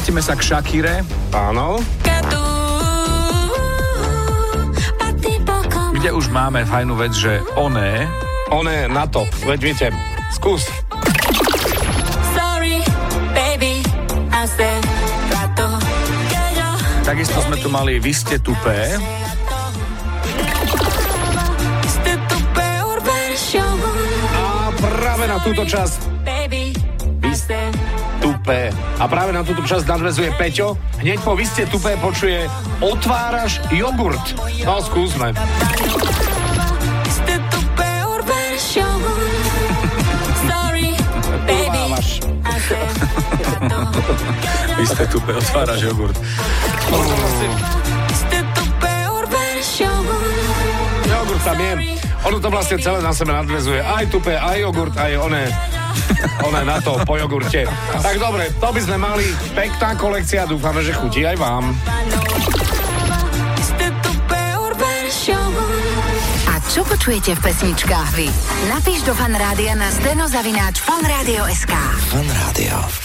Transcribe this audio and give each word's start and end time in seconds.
Dostávame 0.00 0.24
sa 0.24 0.32
k 0.32 0.40
Shakire. 0.48 0.94
Áno. 1.28 1.76
Kde 5.92 6.08
už 6.16 6.32
máme 6.32 6.64
fajnú 6.64 6.96
vec, 6.96 7.12
že 7.12 7.44
oné. 7.52 8.08
Oné 8.48 8.88
na 8.88 9.04
to, 9.04 9.28
veď 9.44 9.60
viete, 9.60 9.86
skús. 10.32 10.64
Sorry, 12.32 12.80
baby, 13.36 13.84
Takisto 17.04 17.44
sme 17.44 17.60
tu 17.60 17.68
mali 17.68 18.00
Vy 18.00 18.12
ste 18.16 18.40
tupé. 18.40 18.96
A 24.32 24.72
práve 24.80 25.24
na 25.28 25.36
túto 25.44 25.60
časť 25.68 26.29
tupé. 28.50 28.74
A 28.98 29.06
práve 29.06 29.30
na 29.30 29.46
túto 29.46 29.62
časť 29.62 29.86
nadvezuje 29.86 30.34
Peťo. 30.34 30.74
Hneď 30.98 31.22
po 31.22 31.38
vy 31.38 31.46
ste 31.46 31.70
tupé 31.70 31.94
počuje 32.02 32.50
otváraš 32.82 33.62
jogurt. 33.70 34.34
No, 34.66 34.82
skúsme. 34.82 35.30
Vy 44.74 44.84
ste 44.88 45.04
tupé, 45.06 45.30
otváraš 45.38 45.78
jogurt. 45.86 46.18
Jogurt 51.06 51.42
tam 51.46 51.58
je. 51.62 51.72
Ono 52.26 52.36
to 52.42 52.48
vlastne 52.50 52.76
celé 52.82 52.98
na 52.98 53.14
sebe 53.14 53.30
nadvezuje. 53.30 53.78
Aj 53.78 54.04
tupé, 54.10 54.34
aj 54.34 54.58
jogurt, 54.58 54.98
aj 54.98 55.12
oné. 55.22 55.46
Oné 56.44 56.62
na 56.64 56.80
to, 56.80 56.96
po 57.04 57.16
jogurte. 57.16 57.68
Tak 58.00 58.16
dobre, 58.16 58.48
to 58.56 58.68
by 58.72 58.80
sme 58.80 58.96
mali. 58.96 59.26
Pekná 59.52 59.96
kolekcia, 59.96 60.48
dúfame, 60.48 60.80
že 60.84 60.96
chutí 60.96 61.24
aj 61.24 61.36
vám. 61.36 61.76
A 66.50 66.54
čo 66.68 66.80
počujete 66.82 67.36
v 67.36 67.40
pesničkách 67.40 68.10
vy? 68.16 68.28
Napíš 68.72 69.06
do 69.06 69.12
fanrádia 69.14 69.76
na 69.76 69.88
steno 69.92 70.26
zavináč 70.26 70.82
fanradio.sk. 70.82 71.72
Fan 72.10 72.28
Rádio. 72.28 73.00